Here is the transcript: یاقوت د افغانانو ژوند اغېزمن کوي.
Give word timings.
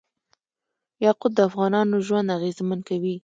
یاقوت 1.05 1.31
د 1.35 1.39
افغانانو 1.49 1.95
ژوند 2.07 2.33
اغېزمن 2.37 2.79
کوي. 2.89 3.15